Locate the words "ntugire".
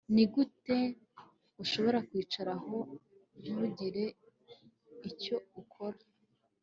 3.43-4.05